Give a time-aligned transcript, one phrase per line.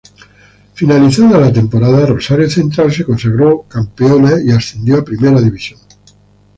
[0.73, 5.79] Finalizada la temporada, Rosario Central se consagró campeón y ascendió a Primera División.